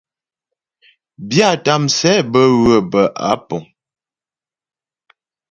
Byâta 1.27 1.73
msɛ 1.83 2.11
bə́ 2.31 2.45
ywə̌ 2.55 2.77
bə́ 2.91 3.05
á 3.29 3.31
puŋ. 3.47 3.63